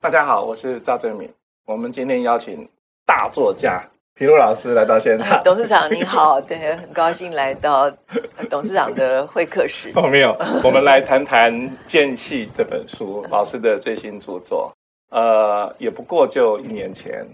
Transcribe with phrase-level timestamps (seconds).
[0.00, 1.30] 大家好，我是赵正敏。
[1.66, 2.66] 我们今天邀请
[3.04, 3.82] 大作家
[4.14, 5.40] 皮鲁老师来到现场。
[5.44, 7.90] 董事长您好，对，很高兴来到
[8.48, 9.92] 董事长的会客室。
[9.94, 10.34] 哦，没有，
[10.64, 11.52] 我们来谈谈
[11.86, 14.72] 《间隙》这本书，老师的最新著作。
[15.10, 17.26] 呃，也不过就一年前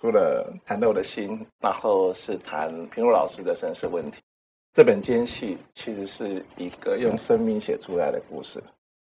[0.00, 4.20] 除了《谈到我的心》，然后是谈平如老师的身世问题。
[4.72, 8.62] 这本《间隙》其实是一个用生命写出来的故事。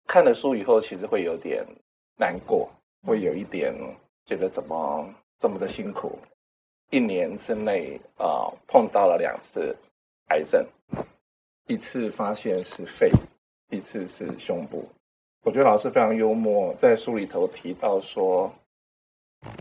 [0.06, 1.64] 看了书以后，其实会有点
[2.16, 2.70] 难过。
[3.06, 3.74] 会有一点
[4.26, 5.08] 觉得怎么
[5.38, 6.18] 这么的辛苦，
[6.90, 9.74] 一年之内啊、碰到了两次
[10.28, 10.62] 癌症，
[11.66, 13.10] 一次发现是肺，
[13.70, 14.86] 一次是胸部。
[15.44, 18.52] 我觉得老师非常幽默，在书里头提到说，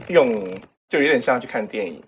[0.10, 0.44] 用
[0.90, 2.04] 就有点像去看电影，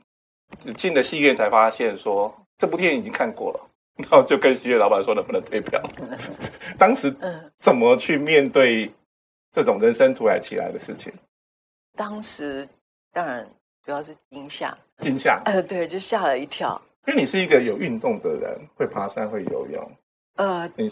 [0.76, 5.82] 进了戏院才发现说这部电影已经看过了， 然后就跟戏院老板说能不能退票。
[6.78, 7.16] 当时
[7.60, 8.92] 怎么去面对？
[9.54, 11.12] 这种人生突然起来的事情，
[11.98, 12.66] 当时
[13.12, 13.46] 当然
[13.84, 16.82] 主要是惊吓，惊吓，呃，对，就吓了一跳。
[17.06, 19.92] 因为你是一个有运动的人，会爬山，会游泳，
[20.38, 20.90] 呃，你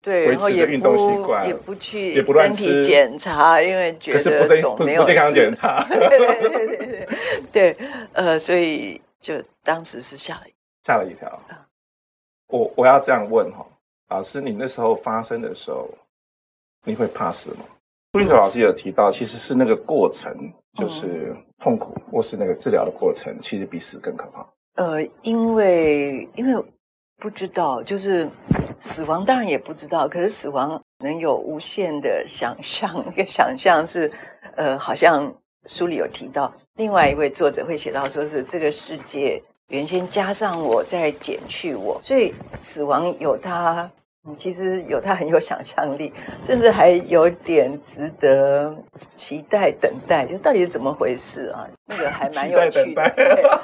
[0.00, 7.08] 对，然后也不也不去身体检查，因为觉得总没有健康检查， 对对对对对，
[7.52, 7.76] 对，
[8.12, 10.42] 呃，所以就当时是吓了
[10.84, 11.40] 吓了一跳。
[12.48, 13.66] 我我要这样问哈，
[14.08, 15.88] 老师，你那时候发生的时候，
[16.84, 17.64] 你会怕死吗？
[18.12, 20.32] 朱云哲老师有提到，其实是那个过程，
[20.78, 24.46] 就是痛苦，或是那个治疗的过程，其实比死更可怕。
[24.76, 26.64] 呃，因为因为
[27.18, 28.26] 不知道，就是
[28.80, 34.10] 死亡当然也不知道，可是死亡能有无限的想象，那个想象是，
[34.56, 35.32] 呃，好像
[35.66, 43.90] 书里有提到，另外一位作者会写到，说是这个世界原先加上我，再减去我，所以死亡有它。
[44.36, 48.76] 其实有它很有想象力，甚至还有点值得
[49.14, 50.26] 期待等待。
[50.26, 51.66] 就到底是怎么回事啊？
[51.86, 53.60] 那个还蛮有趣的。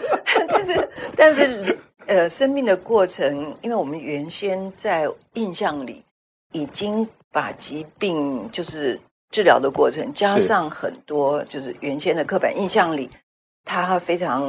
[0.49, 6.05] 但是，但是，呃，生命的过程，因为我们原先在印象里
[6.53, 9.01] 已经把疾病就是
[9.31, 13.11] 治疗的过程，加上很多就是原先的刻板印象里，
[13.65, 14.43] 他非常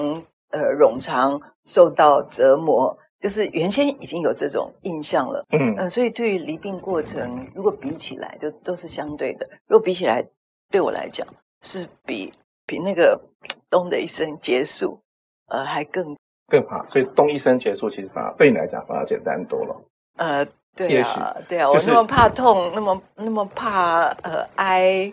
[0.49, 2.97] 呃冗长，受到折磨。
[3.17, 9.49] 就是原先已经有这种印象了，嗯、呃、所以对于离病过程，如果比起来，就都是相对的。
[9.67, 10.23] 如果比起来，
[10.69, 11.25] 对我来讲，
[11.61, 12.31] 是比
[12.67, 13.19] 比那个
[13.69, 14.99] 咚的一声结束，
[15.47, 16.15] 呃，还更
[16.47, 16.83] 更怕。
[16.87, 19.75] 所以咚一生结束，其实反而对你来讲反而简单多了。
[20.17, 20.45] 呃，
[20.75, 25.11] 对啊，对啊，我那么怕痛，那么那么怕呃哀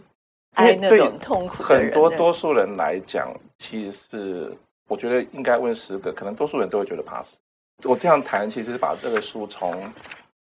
[0.54, 1.62] 哀那种痛苦。
[1.62, 4.56] 很多多数人来讲，其实是
[4.88, 7.37] 我觉得应该问十个，可能多数人都会觉得怕死。
[7.84, 9.75] 我这样谈，其实是把这个书从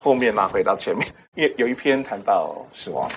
[0.00, 3.10] 后面拉回到前面，因为有一篇谈到死亡，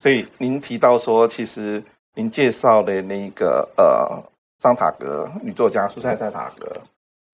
[0.00, 1.82] 所以您提到说，其实
[2.14, 4.22] 您介绍的那个呃
[4.62, 6.70] 桑塔格女作家苏珊桑塔格，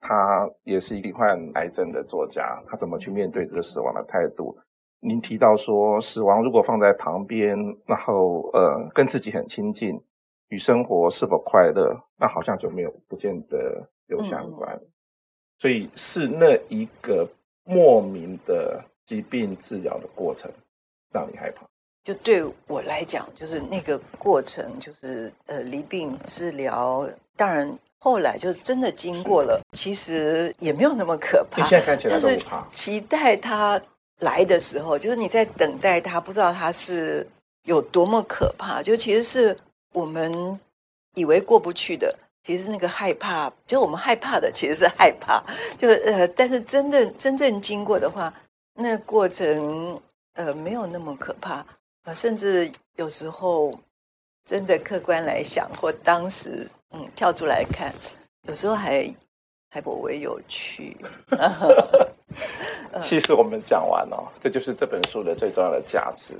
[0.01, 4.57] 她也是一个患癌症的作家，她怎么去面对这个死亡的态度？
[5.01, 10.03] 您提到说，死亡如果放在旁边，然后呃跟自己很亲近，
[10.49, 14.75] 与生活是否快乐，那好像就没有不见得有相关。
[14.75, 14.89] 嗯
[15.61, 17.29] 所以是那一个
[17.65, 20.49] 莫名的疾病治疗的过程
[21.13, 21.67] 让你害怕？
[22.05, 27.09] 就对我来讲，就是那个过程，就是呃离病治疗。
[27.37, 31.63] 当然后来就是真的经过了，其实也没有那么可怕。
[31.63, 32.67] 你现在看起来都不怕。
[32.73, 33.81] 期待他
[34.21, 37.27] 来的时候，就是你在等待他，不知道他是
[37.65, 38.83] 有多么可怕。
[38.83, 39.57] 就其实是
[39.93, 40.59] 我们
[41.15, 42.15] 以为过不去的。
[42.45, 45.43] 其实那个害怕，就我们害怕的其实是害怕，
[45.77, 48.33] 就呃，但是真正真正经过的话，
[48.73, 50.01] 那个过程
[50.33, 51.67] 呃没有那么可怕
[52.15, 53.73] 甚至有时候
[54.45, 57.95] 真的客观来想，或当时嗯跳出来看，
[58.49, 59.09] 有时候还
[59.71, 60.97] 还颇为有趣。
[63.03, 66.35] 其实我们讲完了，这就是这本书的最重要的价值。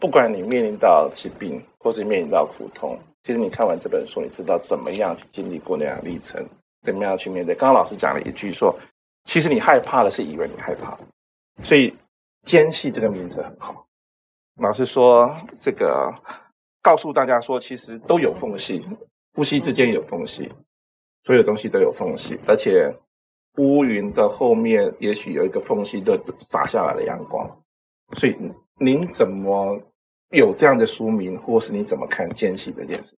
[0.00, 2.98] 不管你面临到疾病，或是面临到苦痛。
[3.22, 6.44] 其实你看完这本书，你知道怎么样去经历过那样的历程，
[6.82, 7.54] 怎么样去面对。
[7.54, 8.76] 刚刚老师讲了一句说，
[9.26, 10.98] 其实你害怕的是以为你害怕，
[11.62, 11.94] 所以
[12.42, 13.86] “间隙”这个名字很好。
[14.60, 16.12] 老师说这个
[16.82, 18.84] 告诉大家说，其实都有缝隙，
[19.34, 20.52] 呼吸之间有缝隙，
[21.24, 22.92] 所有东西都有缝隙，而且
[23.58, 27.48] 乌云的后面也许有一个缝隙，的洒下来的阳光。
[28.14, 28.36] 所以
[28.78, 29.80] 您怎么？
[30.34, 33.14] 有这样的书名，或是你怎么看间隙这件事？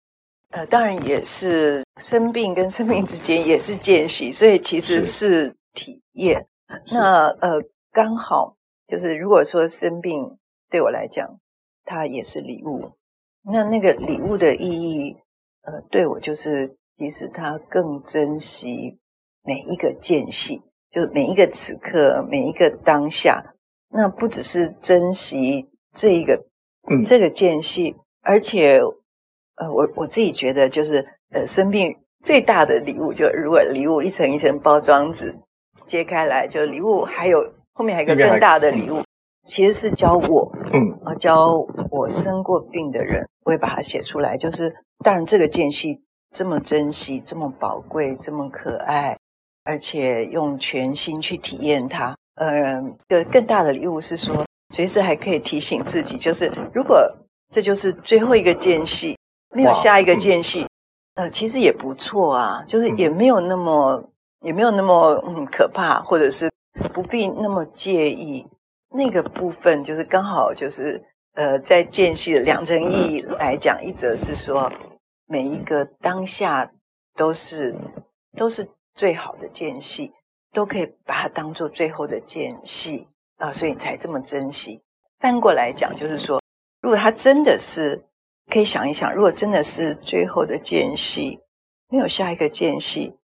[0.53, 6.49] 呃，当然也是生病跟生命之间也是间隙，所以其实是体验。
[6.91, 7.63] 那呃，
[7.93, 8.57] 刚好
[8.89, 10.39] 就是如果说生病
[10.73, 11.39] 对我来讲，
[11.85, 12.97] 它也是礼物。
[13.45, 15.17] 那那个礼物的意义，
[15.63, 18.99] 呃，对我就是其实它更珍惜
[19.45, 23.55] 每一个间隙，就每一个此刻，每一个当下。
[23.91, 26.47] 那不只是珍惜这一个，
[26.91, 28.81] 嗯，这个间隙，而且。
[29.57, 35.37] 呃，我我自己觉得就是，呃，生病最大的礼物，就如果礼物一层一层包装纸
[35.87, 37.39] 揭开来，就礼物还有
[37.75, 39.05] 后面还有一个更大的礼物，
[39.45, 44.37] 其实是教我，嗯，啊，教我生过病的人，我也把它写出来。
[44.37, 44.75] 就是，
[45.05, 46.01] 当然这个间隙
[46.35, 49.17] 这么珍惜，这么宝贵，这么可爱，
[49.65, 52.15] 而且用全心去体验它。
[52.37, 54.45] 嗯，个更大的礼物是说，
[54.75, 57.11] 随时还可以提醒自己，就是如果
[57.51, 59.17] 这就是最后一个间隙。
[59.55, 60.63] 没有下一个间隙，
[61.17, 64.09] 嗯、呃，其实也不错啊，就是也没有那么，嗯、
[64.47, 66.51] 也没有那么嗯可怕，或者是
[66.95, 68.47] 不必那么介意
[68.93, 71.03] 那个部分，就是刚好就是
[71.35, 74.73] 呃，在间隙的两层意义来讲，一则是说
[75.27, 76.71] 每一个当下
[77.17, 77.75] 都是
[78.37, 80.13] 都是最好的间隙，
[80.53, 83.09] 都可以把它当做最后的间隙
[83.39, 84.81] 啊、所以你才这么珍惜。
[85.19, 86.41] 翻过来讲，就是说，
[86.81, 88.05] 如果它真的是。
[88.51, 91.39] 可以想一想，如果真的是最后的间隙，
[91.89, 93.17] 没有下一个间隙，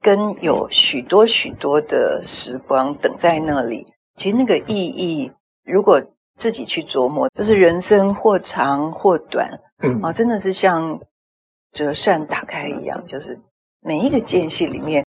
[0.00, 3.86] 跟有许多许多的时光等在那里，
[4.18, 5.32] 其实那个意义，
[5.64, 6.02] 如果
[6.36, 9.48] 自己去琢磨，就是人生或长或短，
[9.82, 11.00] 嗯啊，真的是像
[11.72, 13.38] 折扇打开一样，就是
[13.80, 15.04] 每一个间隙里面，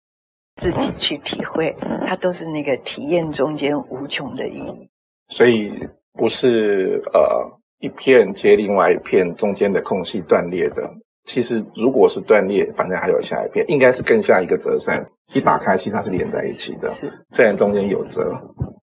[0.56, 1.76] 自己去体会，
[2.08, 4.90] 它都是那个体验中间无穷的意义。
[5.30, 5.72] 所以
[6.14, 7.60] 不是呃。
[7.84, 10.88] 一片接另外一片，中间的空隙断裂的。
[11.26, 15.04] 其实，如果是断裂，反正还有下一片，应该是更下一个折扇。
[15.34, 16.88] 一打开，其实它是连在一起的。
[16.92, 18.40] 是，虽然中间有折，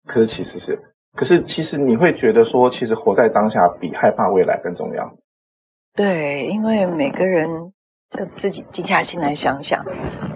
[0.07, 0.79] 可是其实是，
[1.13, 5.17] 可是其实你会觉得说，其实活在当下比害怕未来更重要。
[5.93, 7.47] 对，因为每个人
[8.09, 9.85] 就自己静下心来想想，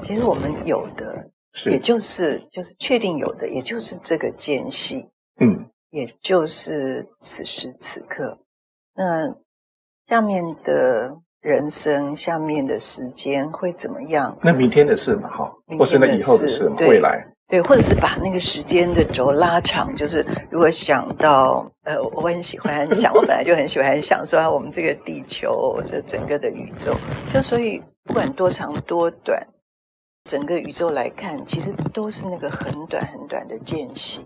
[0.03, 5.07] 其实我们有的，是也就是就是确定有的，也就是这个间隙。
[5.39, 8.37] 嗯，也就是此时此刻。
[8.95, 9.35] 那
[10.05, 14.37] 下面的人生，下面的时间会怎么样？
[14.41, 17.25] 那明天的事嘛，哈，或是那以后的事嘛，未来。
[17.47, 26.95] 对，或者是把那个时间的轴拉长，就是如果想到，呃，我很喜欢想，我本来就很喜欢想说，我们这个地球，这整个的宇宙，
[27.33, 29.45] 就所以不管多长多短，
[30.23, 34.25] 整个宇宙来看，其实都是那个很短很短的间隙。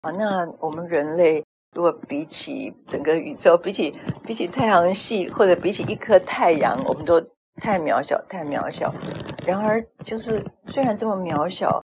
[0.00, 1.44] 啊，那我们人类。
[1.76, 3.94] 如果比起整个宇宙，比起
[4.26, 7.20] 比起太阳系，或者比起一颗太阳，我们都
[7.60, 8.92] 太渺小，太渺小。
[9.44, 11.80] 然而，就是虽然这么渺小，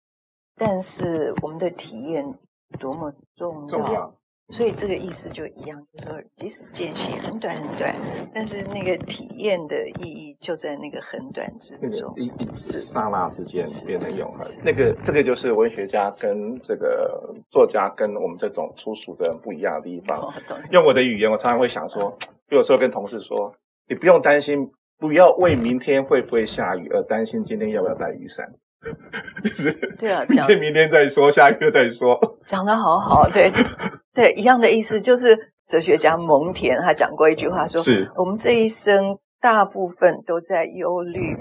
[0.58, 2.34] 但是我们的体验
[2.78, 3.66] 多么重要。
[3.66, 4.14] 重要。
[4.50, 7.94] 所以这个意思就一样，就是说即使间隙很短很短，
[8.32, 14.46] 但是那个体验的意义就在那个很短之中，一一刹那之间变得永恒。
[14.64, 20.19] 那个这个就是文学家跟这个作家跟我们这种粗俗的人不一样的地方。
[20.19, 20.32] 哦、
[20.70, 22.16] 用我的语言，我常常会想说，
[22.49, 23.55] 有时候跟同事说，
[23.87, 28.50] 你不用担心，不要为明天会不会下雨而担心，今天要不要带雨伞。
[29.43, 32.19] 就是对啊，明天明天再说，下一个再说。
[32.47, 33.51] 讲的好好，对
[34.15, 41.37] 对，一样的意思，就是哲学家蒙田他讲过一句话说，是我们这一生大部分都在忧虑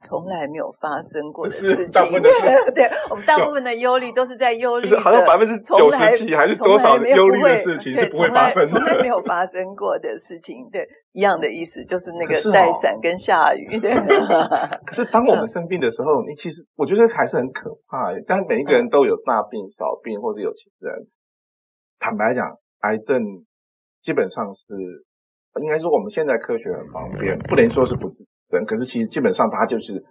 [0.00, 1.90] 从来没有发生过的事情。
[1.92, 2.22] 大部分
[2.74, 10.88] 对，我们大部分的忧虑都是在忧虑，就是好像百分之九十几还是多少忧虑的事情是不会发生的，从来没有发生过的事情，对。
[11.14, 13.78] 一样的意思，就是那个带伞跟下雨。
[13.78, 13.92] 对。
[14.86, 18.08] 可是当我们生病的时候，你其实我觉得还是很可怕。
[18.26, 21.06] 但每一个人都有大病、小病，或者有情人。
[21.98, 23.22] 坦白讲，癌症
[24.02, 24.64] 基本上是
[25.60, 28.64] 应该说我们现在科学很方便，不能说是不治之症。
[28.64, 30.04] 可是其实基本上，它就是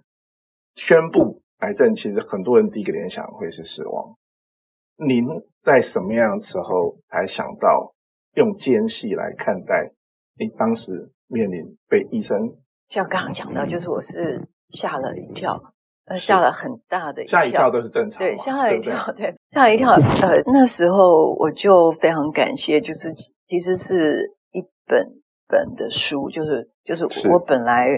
[0.76, 4.16] 宣布癌症，其实很多人第一个联想会是死亡。
[4.98, 5.26] 您
[5.62, 7.94] 在什么样的时候才想到
[8.36, 9.92] 用间隙来看待？
[10.38, 12.38] 你当时面临被医生，
[12.88, 15.62] 像刚刚讲到，就是我是吓了一跳，
[16.06, 19.92] 呃，吓了很大的一跳，吓一跳都是正常，对，吓了一跳，对，吓了一跳。
[20.24, 25.21] 呃，那时候我就非常感谢，就是其实是一本
[25.52, 27.90] 本的书，就是就是我本来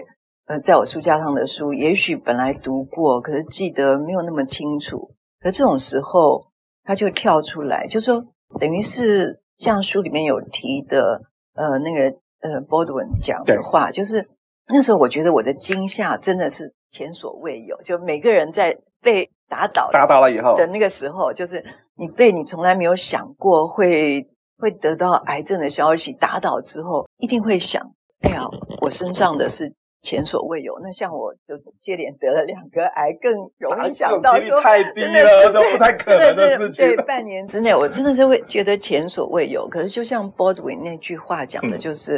[0.47, 5.13] 呃在我书架上的书，也许本来读过，可是记得没有那么清楚。
[5.39, 6.47] 可这种时候，
[6.83, 8.25] 他就跳出来，就说
[8.59, 11.21] 等于是像书里面有提的，
[11.53, 12.17] 呃，那个。
[12.43, 14.27] 呃，，Baldwin 讲的话，就是
[14.67, 21.63] 那时候我觉得我的惊吓真的是前所未有，就每个人在被打倒打倒了以后的那个时候，就是
[21.95, 24.27] 你被你从来没有想过会
[24.63, 27.81] 会得到癌症的消息打倒之后，一定会想：
[28.21, 28.47] 哎呀，
[28.81, 29.75] 我身上的是。
[30.05, 30.77] 前所未有。
[30.83, 36.85] 那像我就接连得了两个癌，更容易想到说，太低了，都不太可能的事情。
[36.85, 39.65] 对，半年之内，我真的是会觉得前所未有。
[39.69, 42.17] 可是就像 Baldwin 那句话讲的，就是、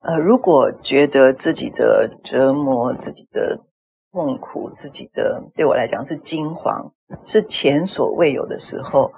[0.00, 3.56] 嗯、呃，如果觉得自己的折磨、自己的
[4.10, 6.90] 痛苦、自己的对我来讲是惊惶，
[7.24, 9.12] 是前所未有的时候，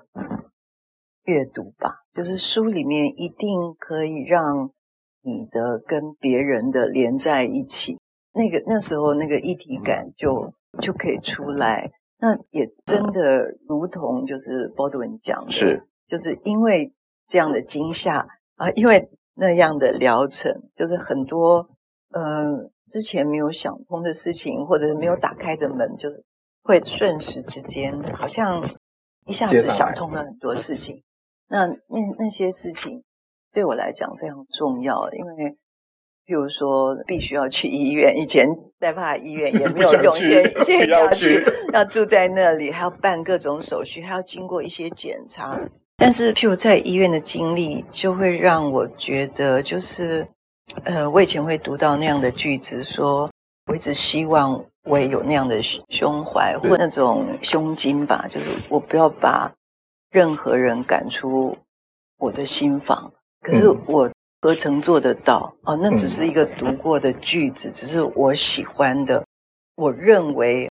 [1.25, 4.71] 阅读吧，就是书里面一定可以让。
[5.26, 7.99] 你的跟别人的连在一起，
[8.35, 10.52] 那个那时候那个一体感就
[10.83, 11.90] 就可以出来。
[12.19, 16.93] 那也真的如同就是 Baldwin 讲的，是就是因为
[17.26, 18.26] 这样的惊吓
[18.57, 21.71] 啊，因为那样的疗程，就是很多
[22.11, 26.23] 呃之前没有想通的事情，或者是没有打开的门，就是
[26.62, 28.62] 会瞬时之间好像
[29.25, 31.02] 一下子想通了很多事情。
[31.49, 33.03] 那那那些事情。
[33.53, 35.57] 对我来讲非常重要，因为
[36.27, 38.49] 譬如说必须要去医院，以前
[38.81, 41.41] 在怕医院也 没有用，现 在现在要去，
[41.73, 45.57] 要住在那里，还要办各种手续，还要经过一些检查。
[45.97, 50.27] 但是譬如在医院的经历，就会让我觉得，就是
[50.83, 53.31] 呃，我以前会读到那样的句子说，说
[53.67, 59.49] 我一直希望我也有那样的胸怀或那种胸襟吧，就是我不要把
[60.14, 61.59] 任何人赶出
[62.18, 63.12] 我的心房。
[63.40, 64.09] 可是我
[64.40, 65.52] 何曾做得到？
[65.64, 69.25] 哦，那只是一个读过的句子，只是我喜欢的。
[69.75, 70.71] 我认为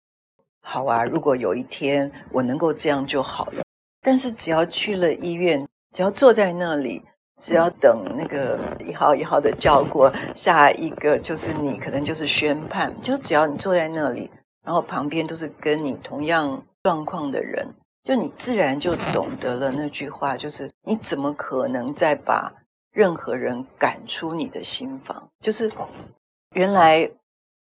[0.64, 3.64] 好啊，如果有一天我能够这样就好了。
[4.00, 7.02] 但是只要去了医院，只要坐在那里，
[7.42, 12.94] 只要等那个一号一号的叫过，下一个就是你，可能就是宣判。
[13.00, 14.30] 就只要你坐在那里，
[14.64, 17.66] 然后旁边都是跟你同样状况的人，
[18.04, 22.52] 就你自然就懂得了那句话，就是你怎么可能再把。
[22.94, 25.72] 任何人赶出你的心房，就是
[26.54, 27.10] 原来，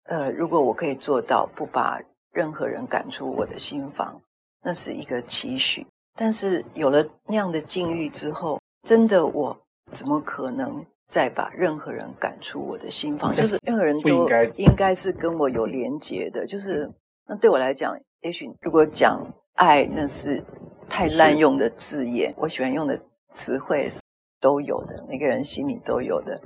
[0.05, 2.01] 呃，如果我可以做到不把
[2.33, 4.19] 任何人赶出我的心房，
[4.63, 5.87] 那是一个期许。
[6.17, 9.55] 但是有了那样的境遇之后，真的我
[9.91, 13.31] 怎么可能再把任何人赶出我的心房？
[13.31, 14.27] 就是任何人 都
[14.57, 16.47] 应该是跟我有连结的。
[16.47, 16.91] 就是
[17.27, 19.23] 那对我来讲，也许如果讲
[19.59, 20.43] 爱，那是
[20.89, 22.35] 太滥用的字眼。
[22.39, 22.99] 我喜欢用的
[23.31, 24.01] 词汇是。
[24.41, 26.41] 都有的，每个人心里都有的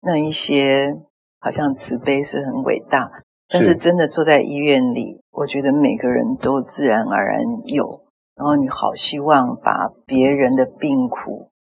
[0.00, 0.96] 那一些，
[1.38, 3.08] 好像慈悲是很伟大，
[3.48, 8.02] 但是真的坐在医院里，我觉得每个人都自然而然有。
[8.34, 11.52] 然后你好希望把别人的病苦，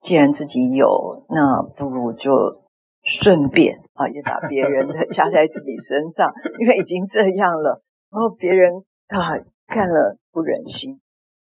[0.00, 2.62] 既然自己有，那不如就
[3.02, 7.82] 顺便啊，也把别人的 加在自己身上，因为已经这样了，
[8.12, 9.34] 然后别人啊
[9.66, 11.00] 看了不忍心，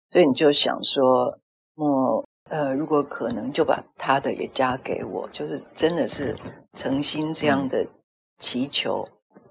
[0.09, 1.37] 所以你就想说，
[1.75, 2.25] 我。
[2.49, 6.35] 呃，如果可能，就把他的也加给我，就是真的是
[6.73, 7.87] 诚心这样的
[8.37, 9.07] 祈求，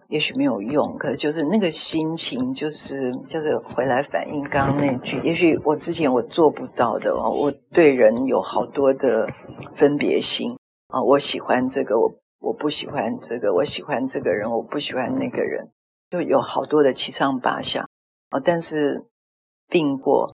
[0.09, 9.27] 也许没有用，可是就是那个心情，就是就是回来反映刚刚那句，也许我之前我做不到的哦，我对人有好多的
[9.75, 10.57] 分别心
[10.89, 15.73] 啊，我喜欢这个，我我不喜欢这个，我喜欢这个人，我不喜欢那个人，
[16.11, 17.89] 就有好多的七上八下
[18.33, 19.07] 啊，但是
[19.69, 20.35] 病过。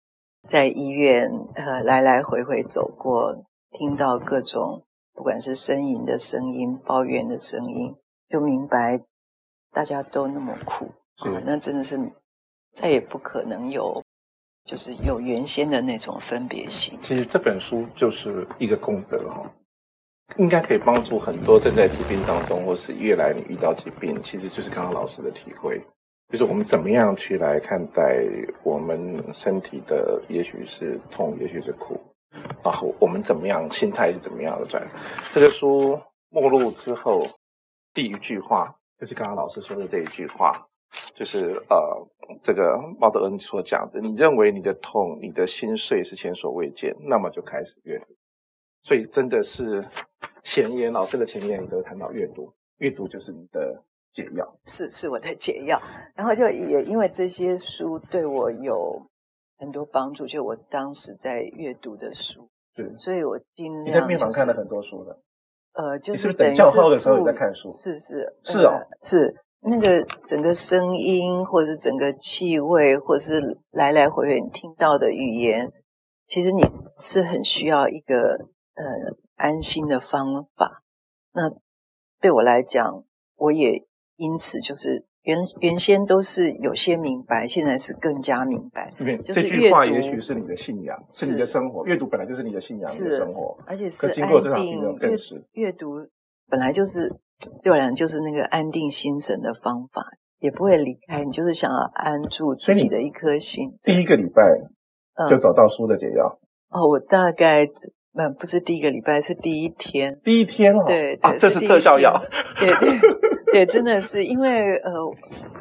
[0.45, 4.83] 在医院，呃，来来回回走过，听到各种
[5.13, 7.95] 不管是呻吟的声音、抱怨的声音，
[8.27, 9.01] 就明白
[9.71, 11.97] 大家都那么苦啊，哦，那真的是
[12.73, 14.03] 再也不可能有，
[14.65, 16.99] 就是有原先的那种分别心。
[17.01, 19.49] 其实这本书就是一个功德哈，
[20.35, 25.81] 应该可以帮助很多正在疾病当中，或是越来你遇到疾病，其实就是刚刚老师的体会。
[26.33, 28.25] 就是我们怎么样去来看待
[28.63, 32.01] 我们身体的，也许是痛，也许是苦，
[32.63, 34.83] 然后我们怎么样心态是怎么样的转？
[35.31, 35.95] 这个书
[36.29, 37.23] 目录之后
[37.93, 40.51] 第一句话就是刚刚老师说的这一句话，
[41.13, 41.77] 就是呃，
[42.41, 48.05] 这个毛德恩所讲的，你认为你的痛、你的心碎是前所未见，那么就开始阅读。
[48.81, 49.85] 所以真的是
[50.41, 53.83] 前言，老师的前言里头谈到阅读，阅读就是你的。
[54.13, 55.81] 解药是是我的解药，
[56.15, 59.01] 然后就也因为这些书对我有
[59.57, 65.19] 很多帮助，就我当时在阅读的书，对，所以我尽量、就是、你在病房看了很多书的，
[65.73, 67.67] 呃，就是等叫号的时候你在看书？
[67.69, 73.41] 是是是哦，是那个整个声音，或者是整个气味，或者是
[73.71, 75.71] 来来回回你听到的语言，
[76.27, 76.61] 其实你
[76.99, 78.35] 是很需要一个
[78.75, 78.85] 呃
[79.37, 80.83] 安心的方法。
[81.33, 81.49] 那
[82.21, 83.03] 对我来讲。
[83.35, 83.83] 我也
[84.23, 88.93] 因此就是原原先都是有些明白，现在是更加明白。
[88.97, 91.85] 对，就是这句话也许是你的信仰，是，是你的生活。
[91.85, 94.81] 阅读本来就是你的信仰，是你的生活，而且是安定。
[95.01, 95.17] 阅
[95.65, 95.87] 阅读
[96.49, 97.13] 本来就是
[97.61, 100.01] 对我来讲就是那个安定心神的方法，
[100.39, 103.77] 也不会离开你，就是想要安住自己的一颗心。
[103.83, 104.41] 第一个礼拜
[105.29, 106.39] 就找到书的解药。
[106.71, 107.67] 嗯、哦，我大概。
[108.15, 110.21] 那不是第一个礼拜，是第一天。
[110.23, 112.13] 第一天哦，对，对啊，这是特效药。
[112.59, 112.99] 对对
[113.53, 114.91] 对，真的是因为呃，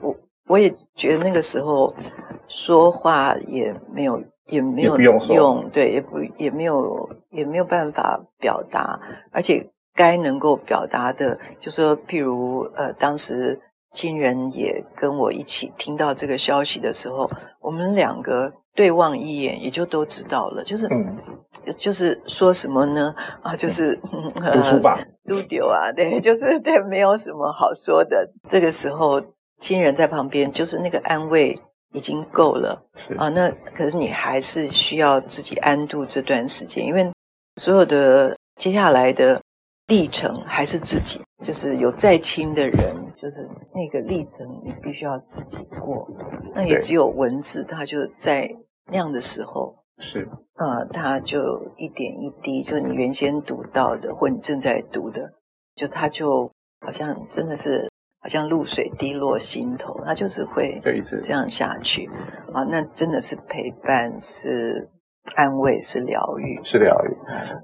[0.01, 1.95] 我我也觉得那个时候
[2.49, 8.99] 说话也没有也没有用，用对，也不也没有也没有办法表达，
[9.31, 13.61] 而且该能够表达的，就说譬如呃，当时
[13.93, 17.31] 亲人也跟我一起听到这个消息的时候，
[17.61, 20.87] 我们两个对望一眼，也就都知道了，就是。
[20.89, 21.17] 嗯
[21.77, 23.15] 就是说什么呢？
[23.41, 28.29] 啊，就是、嗯、 读书吧，丢丢啊，对， 就是 对，没有什么好说的。
[28.49, 29.23] 这个时候，
[29.61, 31.57] 亲人在旁边，就是那个安慰
[31.93, 32.83] 已经够了。
[33.17, 37.09] 啊，那可是你还是需要自己安度这段时间，因为
[37.61, 39.41] 所有的接下来的
[39.93, 46.09] 历程还是自己，就是有再亲的人，就是那个历程你必须要自己过。
[46.55, 48.51] 那也只有文字，它就在
[48.87, 49.77] 那样的时候。
[49.99, 51.39] 是，呃，它就
[51.77, 55.31] 一点一滴，就你原先读到的，或你正在读的，
[55.75, 60.81] 就它就好像真的是，好像露水滴落心头，它就是会
[61.23, 62.09] 这样下去。
[62.55, 64.89] 啊，那真的是陪伴，是
[65.37, 67.09] 安慰，是疗愈，是疗愈。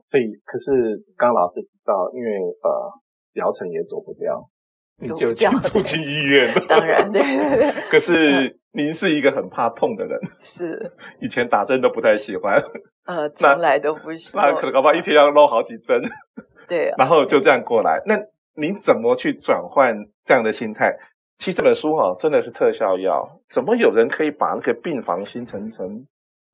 [0.08, 2.30] 所以，可是刚刚老师提到，因为
[2.62, 2.92] 呃，
[3.34, 4.48] 疗程也躲不掉，
[4.98, 6.64] 你就住进医院了。
[6.68, 7.72] 当然，对对对。
[7.90, 8.56] 可是。
[8.72, 12.62] 您是一个很怕痛的人，是以前打针都不太喜欢，
[13.06, 14.52] 呃，从来都不喜欢。
[14.52, 16.00] 那可能搞不好一天要撸好几针，
[16.68, 18.00] 对、啊， 然后就这样过来。
[18.06, 18.14] 那
[18.54, 20.94] 您怎么去转换这样的心态？
[21.38, 26.06] 其实这本书哈、哦、真的是特效药，怎么有人可以把那个病房形成成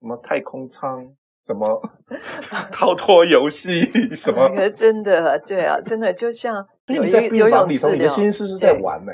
[0.04, 1.02] 什么太空舱，
[1.46, 1.82] 什么
[2.70, 3.82] 逃脱游戏，
[4.14, 4.50] 什么？
[4.54, 6.54] 那个真的，对啊，真的就像
[6.88, 9.12] 有一个在病房里头，你的心思是在玩呢。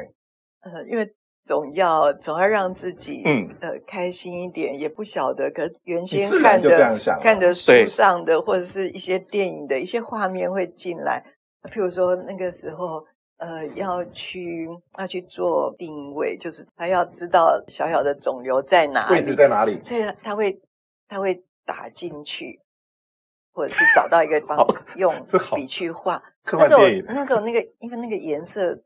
[0.63, 1.15] 呃，因为。
[1.43, 11.25] 总要总要让自己嗯呃开心一点，也不晓得，可原先看的看的书上的或者是一些电影的一些画面会进来，
[11.73, 13.03] 譬如说那个时候
[13.39, 20.53] 呃要去要去做定位，就是他要知道小小的肿瘤在哪里，位置在哪里，所以他会
[21.11, 22.63] 他会打进去，
[23.53, 25.13] 或者是找到一个 方法用
[25.55, 26.23] 笔去画。
[26.53, 28.83] 那时候那时候那个因为那个颜色。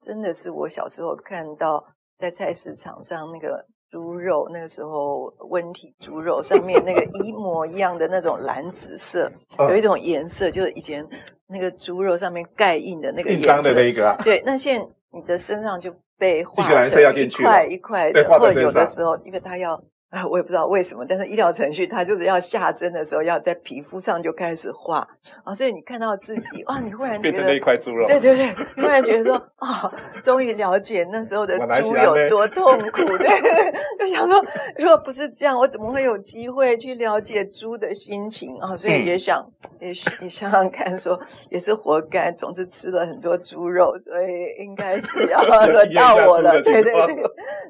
[0.00, 1.84] 真的是我小时候看到
[2.16, 9.28] 在菜市场上那个猪肉，那个时候温体猪肉上面那个 一模一样的那种蓝紫色，
[9.68, 11.04] 有一种颜色就是以前
[11.48, 13.72] 那个猪肉上面盖印的那个颜色。
[13.72, 19.82] 那个啊、对，那现在你的身上就被画成一块一块的，或者有的时候因为它要。
[20.10, 25.06] 啊，我也不知道为什么，但是医疗程序它就是要下针的时候，要在皮肤上就开始画
[25.44, 29.92] 啊，所以你看到自己哇，你忽然觉得变成那一块猪肉，对对对，你忽然觉得说啊，
[30.22, 34.42] 终于了解那时候的猪有多痛苦， 对，就想说，
[34.78, 38.74] 如果不是这样，我怎么会有机会去了解猪的心情啊？
[38.74, 39.46] 所以也想，
[39.78, 47.24] 嗯、也也想想看，说也是活该，总是吃了很多猪肉，所以应该是要 轮到我了，对对对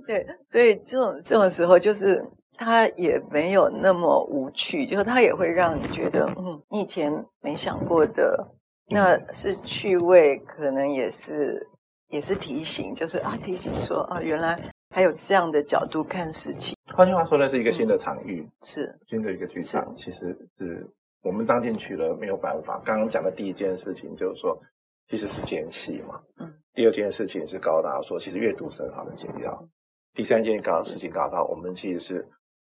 [0.06, 2.24] 对，所以这种这种时候就是。
[2.58, 8.46] 他也没有那么无趣，就是它也会让你觉得，嗯，你以前没想过的，
[8.88, 11.64] 那是趣味，可能也是
[12.08, 16.76] 也是提醒，就是啊，提醒说啊，原来还有这样的角度看事情。
[16.92, 20.84] 换句话说，那是一个新的场域，嗯、是新的一个剧场，其实是
[21.22, 22.82] 我们当进去了没有办法。
[22.84, 24.60] 刚刚讲的第一件事情就是说，
[25.06, 26.20] 其实是间隙嘛。
[26.40, 26.52] 嗯。
[26.74, 29.64] 第二件事情是高达说，其实阅读是很好的解药。
[30.12, 32.28] 第三件搞事情搞到，我们其实是。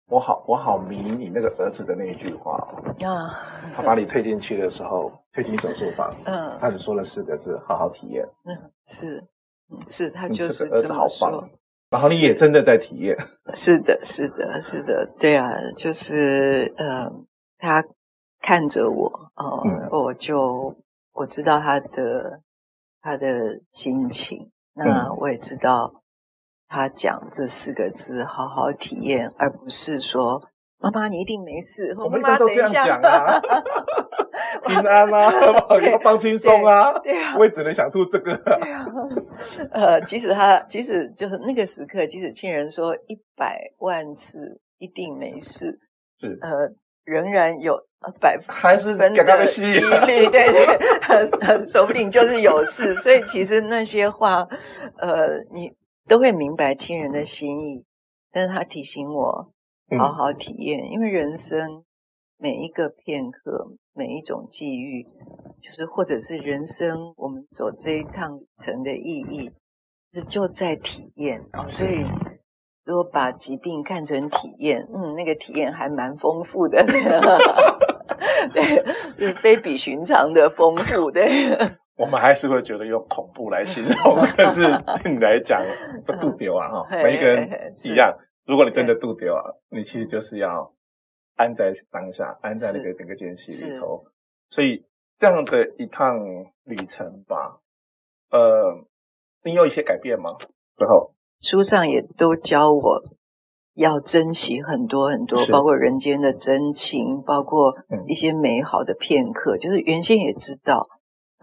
[0.08, 2.56] 我好，我好迷你那个儿子的那一句话
[3.04, 3.42] 啊！
[3.74, 8.24] 他把你推进去的时候，推进手术房，嗯，他只说了四个字：好好体验。
[8.44, 9.24] 嗯，是，
[9.88, 11.28] 是他就是这么说。
[11.28, 11.50] 好棒，
[11.90, 13.16] 然后你也真的在体验。
[13.52, 17.10] 是的，是的，是的，对啊，就是呃，
[17.58, 17.84] 他
[18.40, 20.76] 看着我，哦、呃嗯，我就
[21.14, 22.40] 我知道他的
[23.00, 26.04] 他的心情，那我也知道。
[26.76, 30.38] 嗯他讲这四个字，好好体验，而不是说
[30.78, 31.96] 妈妈你一定没事。
[31.98, 33.40] 我们妈都这样讲啊，
[34.66, 35.32] 平安啊，
[35.90, 36.92] 要放轻松啊。
[36.98, 38.34] 对啊，我也只能想出这个。
[39.72, 45.78] 呃，即使他，即使就是那个时刻，即使亲人说一百万次一定没事，
[46.20, 46.70] 是呃，
[47.04, 47.74] 仍然有
[48.20, 52.94] 百分还是分的几率，对对，说不定就是有事。
[52.96, 54.46] 所以其实那些话，
[54.98, 55.72] 呃，你
[56.06, 57.84] 都会明白亲人的心意，
[58.32, 59.52] 但是他提醒我
[59.98, 61.84] 好好体验，嗯、因为人生
[62.38, 65.04] 每一个片刻，每一种际遇，
[65.62, 69.50] 就是或者是人生我们走这一趟旅程的意义，
[70.12, 72.04] 是就在体验哦，所以。
[72.88, 76.86] 如果把疾病看成体验，嗯，那个体验还蛮丰富的，
[78.54, 78.62] 对，
[79.18, 81.26] 是非比寻常的丰富，对。
[81.96, 84.62] 我们还是会觉得用恐怖来形容，可是
[85.02, 85.60] 对你来讲，
[86.04, 88.14] 不度丢啊，哈，每一个人一样。
[88.44, 90.72] 如果你真的度丢啊，你其实就是要
[91.34, 94.00] 安在当下，安在那个整个间隙里头。
[94.50, 94.84] 所以
[95.18, 96.18] 这样的一趟
[96.64, 97.58] 旅程吧，
[98.30, 98.86] 呃，
[99.42, 100.36] 你有一些改变吗？
[100.76, 101.14] 最后。
[101.40, 103.02] 书上也都教我
[103.74, 107.74] 要珍惜很多很多，包括人间的真情，包括
[108.06, 109.58] 一些美好的片刻。
[109.58, 110.88] 就是原先也知道，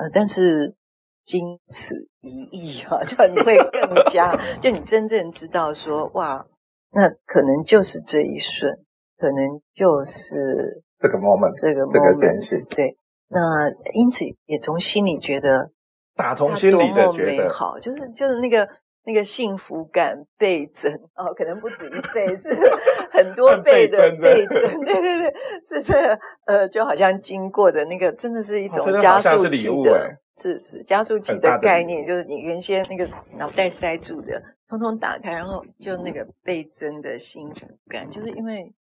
[0.04, 0.76] 呃，但是
[1.24, 6.46] 经此一役啊， 就你会更加，就你真正知道说，哇，
[6.92, 8.78] 那可能就是这一瞬，
[9.18, 12.98] 可能就是这个 moment，这个 moment，对。
[13.30, 15.72] 那因此也从心里觉得，
[16.16, 18.68] 打从心里的觉得好，就是就是那个。
[19.06, 22.50] 那个幸福感倍增哦，可能不止一倍，是
[23.12, 24.84] 很多倍的倍增。
[24.86, 38.74] 对对对，是这个呃，就好像经过的那个，真的是一种加速器的，是是加速器的概念，就是你原先那个脑袋塞住的，通通打开，然后就那个倍增的幸福感，就是因为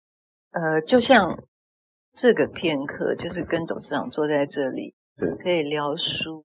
[0.51, 1.43] 呃，就像
[2.13, 4.95] 这个片刻，就是跟董事长坐在这里，
[5.43, 6.45] 可以聊书，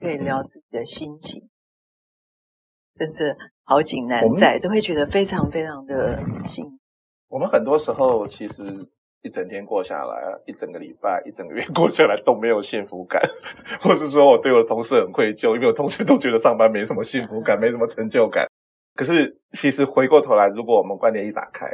[0.00, 1.48] 可以聊自己的心情。
[2.98, 6.72] 真是好景难在，都会觉得非常非常的幸福。
[7.28, 8.64] 我们很多时候其实
[9.22, 13.20] 一整天过下来，一整个礼拜、一整个月过下来都没有幸福感，
[13.80, 18.46] 或是说我对我的同事很愧疚，因为我同事都觉得上班没什么幸福感，没什么成就感。
[18.94, 21.66] 可是其实回过头来，如果我们观念一打开，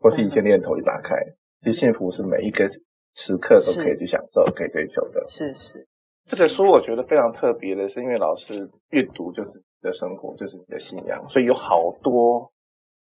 [0.00, 2.66] 或是一些念头一打开，嗯、其实幸福是每一个
[3.14, 5.22] 时刻都可以去享受、可以追求的。
[5.26, 5.86] 是是，
[6.26, 9.62] 这个书我觉得非常特别的是，因为老师阅读就是。
[9.80, 12.52] 的生活就是你的信仰，所以有好多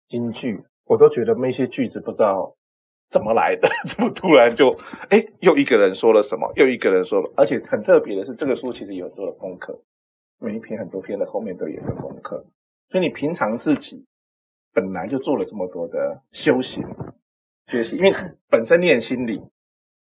[0.09, 2.55] 金句，我都觉得那些句子不知道
[3.11, 4.71] 怎么来的， 怎么突然就
[5.11, 9.81] 哎，又一个人说了什么，又一个人说了，而且很特别的是，这个书其实有很多的功课，
[10.39, 12.45] 每一篇很多篇的后面都有一个功课，
[12.91, 14.05] 所以你平常自己
[14.73, 16.85] 本来就做了这么多的修行
[17.69, 18.13] 学习， 因为
[18.49, 19.39] 本身练心理，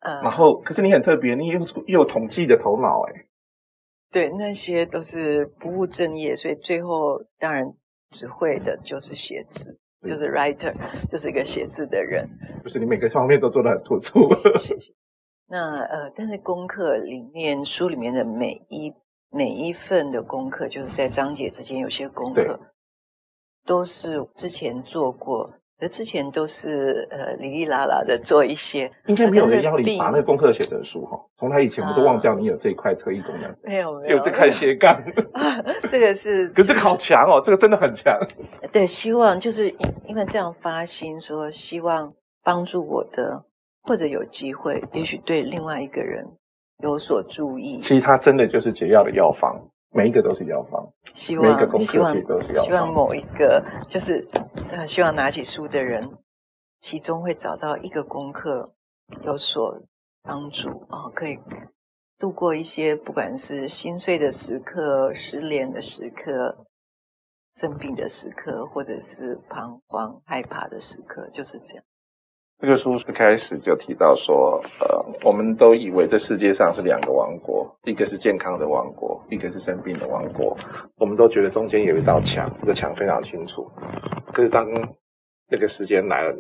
[0.00, 3.26] 嗯，然后可是你很特别，你又又有统计的头脑，哎。
[4.14, 7.66] 对，那些都是不务正业，所以最后当然
[8.10, 10.72] 只会的就是写字，就是 writer，
[11.10, 12.24] 就是一个写字的人。
[12.62, 14.32] 就是你每个方面都做得很突出。
[14.60, 14.94] 谢谢。
[15.50, 18.94] 那呃，但是功课里面书里面的每一
[19.30, 22.60] 每一份的功课，就是在章节之间有些功课，
[23.66, 25.54] 都是之前做过。
[25.80, 31.20] 而之前都是呃，哩哩啦啦的做一些，应该没有人要你把那个功课写成书哈。
[31.38, 35.02] 从他以前，我都忘掉你有这一块特异功能，啊、没有没有，就这块斜杠，
[35.90, 38.18] 这个是， 可是这个好强哦，这个真的很强。
[38.72, 39.68] 对，希望就是
[40.06, 43.44] 因为这样发心说，希望帮助我的，
[43.82, 46.24] 或者有机会，也许对另外一个人
[46.82, 47.80] 有所注意。
[47.80, 49.60] 其实它真的就是解药的药方。
[49.96, 50.84] 每一个都是药方，
[51.14, 52.12] 希望希望
[52.64, 54.28] 希望某一个就是
[54.72, 56.18] 呃，希望拿起书的人，
[56.80, 58.74] 其中会找到一个功课
[59.22, 59.80] 有所
[60.22, 61.38] 帮助啊，可以
[62.18, 66.66] 度过一些不管是心碎的时刻、失恋的时刻、
[67.54, 71.84] 生病的时刻，或者是彷徨害怕的时刻，就是这样。
[72.60, 80.56] 这个书一开始就提到说，呃，我们都以为这世界上是两个王国，一个是健康的王国，一个是生病的王国。
[80.96, 83.70] 我们都觉得中间有一道墙，这个墙非常清楚。
[84.32, 84.66] 可是当
[85.50, 86.34] 那个时间来了，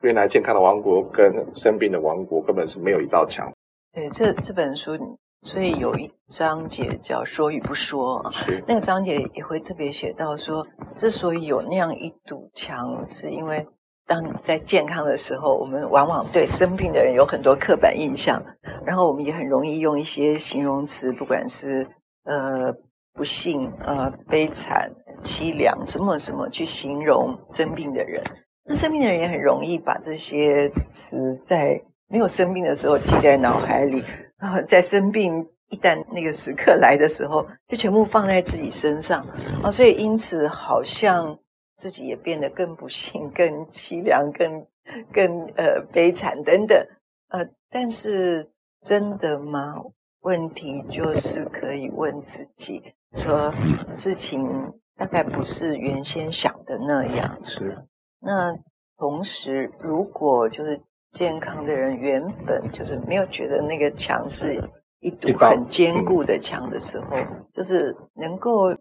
[0.00, 3.52] 原来健康的王国跟生病的王国根本是没有一道墙。
[3.92, 4.96] 对，这这本书，
[5.42, 8.24] 所以有一章节叫“说与不说”，
[8.66, 13.66] 那个章节也会特别写到说，之所以有那样一堵墙，是因为。
[14.06, 18.40] 当在健康的时候，我们往往对生病的人有很多刻板印象，
[18.84, 21.84] 然后我们也很容易用一些形容词，不管是
[22.24, 22.72] 呃
[23.12, 24.88] 不幸、呃悲惨、
[25.24, 28.22] 凄凉什么什么去形容生病的人。
[28.64, 34.04] 那生病的人也很容易把这些词在没有生病的时候记在脑海里，
[34.38, 39.26] 然后在生病一旦那个时刻来的时候，就全部放在自己身上
[39.64, 41.36] 啊，所以因此好像。
[41.76, 44.66] 自己也变得更不幸、 更凄凉、更
[45.12, 46.86] 更呃悲惨等等，
[47.28, 48.50] 呃，但是
[48.82, 49.74] 真的吗？
[50.20, 52.82] 问题就是可以问自己，
[53.14, 53.52] 说
[53.94, 57.38] 事情大概不是原先想的那样。
[57.44, 57.78] 是。
[58.18, 58.56] 那
[58.96, 60.80] 同时，如果就是
[61.12, 64.60] 健康的人原本就是没有觉得那个墙是
[64.98, 67.16] 一堵很坚固的墙的时候，
[67.54, 68.74] 就是能够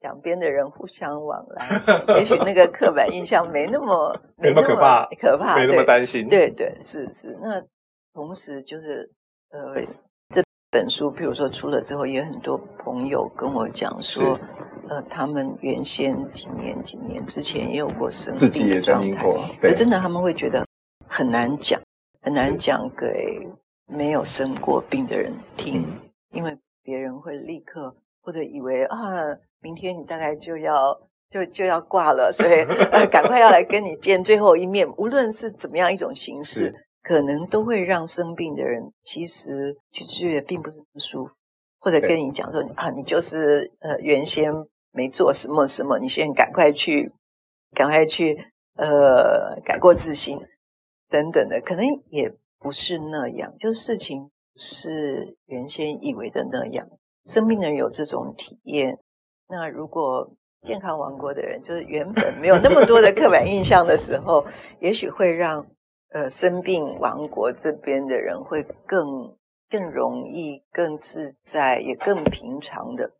[0.00, 1.82] 两边的人互相往来，
[2.18, 6.28] 也许那个刻板印象没那么 没那么可怕，可怕，没那么担心。
[6.28, 7.36] 对对，是是。
[7.42, 7.62] 那
[8.12, 9.10] 同时就是
[9.50, 9.82] 呃。
[10.30, 14.38] 这本书，譬如说出了之后，也有很多朋友跟我讲说，
[14.90, 19.26] 呃，他们原先几年、几年之前也有过生病的状态，
[19.62, 20.62] 可真的他们会觉得
[21.08, 21.80] 很难讲，
[22.20, 23.48] 很难讲给
[23.86, 25.86] 没有生过病的人听，
[26.32, 27.96] 因为别人会立刻
[28.28, 28.98] 或者以为啊，
[29.62, 30.94] 明天你大概就要
[31.30, 32.60] 就就要挂了，所以
[32.92, 36.74] 呃，赶快要来跟你见最后一面，无论是怎么样一种形式。
[37.00, 41.32] 可能都会让生病的人其实其实也并不是不舒服，
[41.78, 44.52] 或者跟你讲说啊，你就是呃原先
[44.92, 47.10] 没做什么什么，你先赶快去
[47.74, 48.36] 赶快去
[48.74, 50.38] 呃改过自新
[51.08, 56.86] 等等的，可能也不是那样，就是事情是原先以为的那样。
[57.28, 58.98] 生病的人有这种体验，
[59.48, 60.28] 那如果
[60.62, 64.44] 健康王国的人就是原本没有那么多的刻板印象的时候，
[64.80, 65.64] 也许会让。
[66.10, 69.36] 呃，生病王国这边的人会更
[69.68, 73.12] 更容易、更自在，也更平常的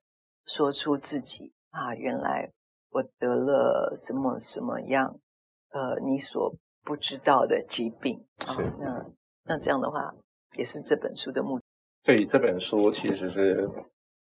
[0.46, 2.50] 说出自己啊，原来
[2.88, 5.20] 我得了什么什么样，
[5.68, 8.56] 呃，你所不知道的疾病啊。
[8.80, 9.06] 那
[9.44, 10.14] 那这样的话，
[10.56, 11.64] 也是这本书的目的。
[12.04, 13.68] 所以这本书其实是，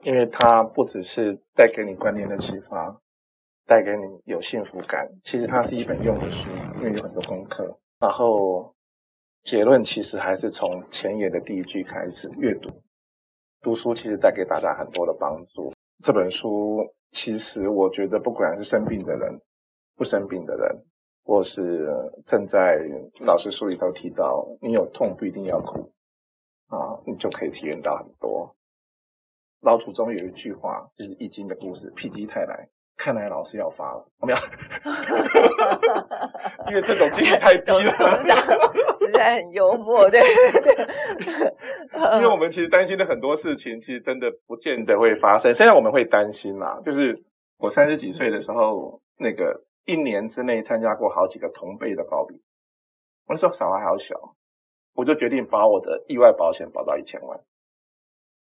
[0.04, 3.00] 因为它不只是带给你观念的启发，
[3.66, 7.78] 带给你有幸福感，其实它是一本用的书，因为有很多功课。
[7.98, 8.74] 然后
[9.42, 12.70] 结论其实还是从前言的第一句开始阅读。
[13.60, 15.72] 读书其实带给大家很多的帮助。
[16.00, 19.40] 这本书其实我觉得，不管是生病的人、
[19.96, 20.84] 不生病的人，
[21.24, 21.88] 或是
[22.24, 22.80] 正在
[23.26, 25.92] 老师书里头提到，你有痛不一定要哭
[26.68, 28.54] 啊，你就可以体验到很多。
[29.60, 32.68] 老祖宗有一句话，就是《易经》的故事：“否极泰来。”
[32.98, 34.38] 看来老师要发了，我没有？
[36.68, 37.92] 因为这种几率太低了，
[38.98, 40.20] 实在很幽默，对。
[42.16, 45.54] 因为我们其实担心的很多事情，其实真的不见得会发生。
[45.54, 47.22] 现在我们会担心啦，就是
[47.58, 52.34] 我三十几岁的时候，那个一年之内参加过好几个同辈的暴毙。
[53.26, 54.34] 我那时候小孩还小，
[54.94, 57.38] 我就决定把我的意外保险保到一千万。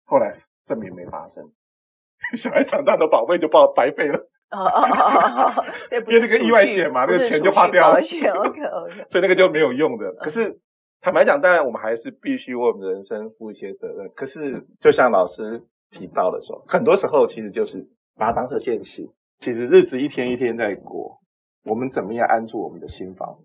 [0.06, 1.44] 后来证明没发生，
[2.36, 4.18] 小孩长大的宝贝就报白费了。
[4.50, 7.98] 哦哦哦哦， 这不是个意外险嘛，那个钱就花掉了。
[7.98, 8.60] OK OK，
[9.08, 10.12] 所以那个就没有用的。
[10.14, 10.58] 可是
[11.00, 14.10] 坦白讲，当然我们还是必须为我们的人生负一些责任。
[14.14, 19.08] 可是就像老师提到的说，很多时候其实就是把它当成间隙。
[19.38, 21.20] 其实日子一天一天在过，
[21.64, 23.38] 我们怎么样安住我们的心房？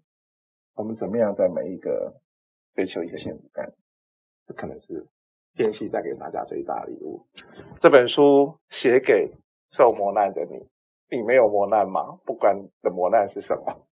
[0.73, 2.15] 我们怎么样在每一个
[2.73, 3.71] 追求一个幸福感？
[4.47, 5.07] 这可能是
[5.55, 7.25] 间隙带给大家最大的礼物。
[7.79, 9.31] 这本书写给
[9.69, 10.69] 受磨难的你。
[11.07, 12.19] 你没有磨难吗？
[12.25, 13.87] 不管的磨难是什么，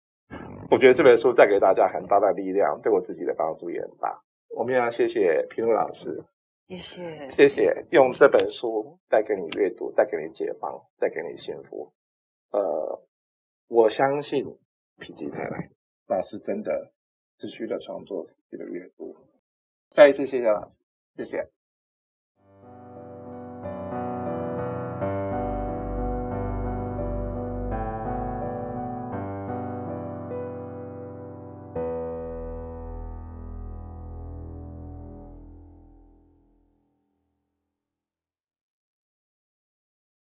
[0.71, 4.23] 我觉得这本书带给大家很大的力量，对我自己的帮助也很大。
[4.57, 6.25] 我们要谢谢平路老师，
[6.69, 11.93] 谢谢，谢谢用这本书带给你阅读，带给你解放，带给你幸福。
[12.53, 13.03] 呃，
[13.67, 15.69] 我相信否极泰来，
[16.07, 16.93] 那是真的
[17.39, 19.17] 持续的创作，持续的阅读。
[19.91, 20.81] 再一次谢谢老师，
[21.25, 21.60] 谢谢。